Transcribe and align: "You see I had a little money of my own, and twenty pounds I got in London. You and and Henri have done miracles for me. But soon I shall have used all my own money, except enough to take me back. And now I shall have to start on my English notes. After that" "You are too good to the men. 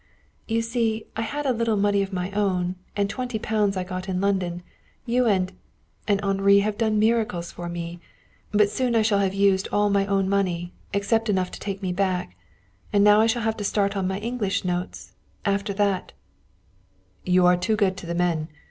"You 0.47 0.63
see 0.63 1.05
I 1.15 1.21
had 1.21 1.45
a 1.45 1.53
little 1.53 1.77
money 1.77 2.01
of 2.01 2.11
my 2.11 2.31
own, 2.31 2.73
and 2.97 3.07
twenty 3.07 3.37
pounds 3.37 3.77
I 3.77 3.83
got 3.83 4.09
in 4.09 4.19
London. 4.19 4.63
You 5.05 5.27
and 5.27 5.51
and 6.07 6.19
Henri 6.23 6.61
have 6.61 6.75
done 6.75 6.97
miracles 6.97 7.51
for 7.51 7.69
me. 7.69 7.99
But 8.51 8.71
soon 8.71 8.95
I 8.95 9.03
shall 9.03 9.19
have 9.19 9.35
used 9.35 9.67
all 9.71 9.91
my 9.91 10.07
own 10.07 10.27
money, 10.27 10.73
except 10.91 11.29
enough 11.29 11.51
to 11.51 11.59
take 11.59 11.83
me 11.83 11.93
back. 11.93 12.35
And 12.91 13.03
now 13.03 13.21
I 13.21 13.27
shall 13.27 13.43
have 13.43 13.57
to 13.57 13.63
start 13.63 13.95
on 13.95 14.07
my 14.07 14.17
English 14.17 14.65
notes. 14.65 15.11
After 15.45 15.71
that" 15.73 16.13
"You 17.23 17.45
are 17.45 17.55
too 17.55 17.75
good 17.75 17.95
to 17.97 18.07
the 18.07 18.15
men. 18.15 18.47